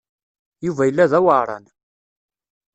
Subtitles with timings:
[0.65, 1.65] Yuba yella d aweɛṛan.